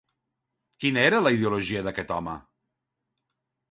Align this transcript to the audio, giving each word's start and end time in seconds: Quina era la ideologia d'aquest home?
Quina 0.85 1.03
era 1.11 1.21
la 1.27 1.35
ideologia 1.37 1.87
d'aquest 1.91 2.19
home? 2.19 2.39